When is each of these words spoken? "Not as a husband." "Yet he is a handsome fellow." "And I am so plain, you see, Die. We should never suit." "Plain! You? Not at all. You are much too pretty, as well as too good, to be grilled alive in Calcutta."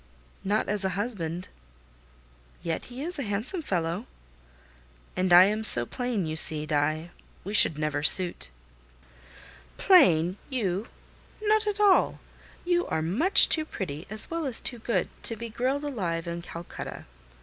"Not 0.43 0.67
as 0.67 0.83
a 0.83 0.97
husband." 0.97 1.47
"Yet 2.63 2.85
he 2.85 3.03
is 3.03 3.19
a 3.19 3.23
handsome 3.23 3.61
fellow." 3.61 4.07
"And 5.15 5.31
I 5.31 5.43
am 5.43 5.63
so 5.63 5.85
plain, 5.85 6.25
you 6.25 6.35
see, 6.35 6.65
Die. 6.65 7.11
We 7.43 7.53
should 7.53 7.77
never 7.77 8.01
suit." 8.01 8.49
"Plain! 9.77 10.37
You? 10.49 10.87
Not 11.39 11.67
at 11.67 11.79
all. 11.79 12.19
You 12.65 12.87
are 12.87 13.03
much 13.03 13.47
too 13.47 13.63
pretty, 13.63 14.07
as 14.09 14.31
well 14.31 14.47
as 14.47 14.59
too 14.59 14.79
good, 14.79 15.07
to 15.21 15.35
be 15.35 15.49
grilled 15.49 15.83
alive 15.83 16.25
in 16.27 16.41
Calcutta." 16.41 17.05